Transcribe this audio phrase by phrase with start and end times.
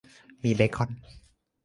[0.43, 0.89] มีเบคอน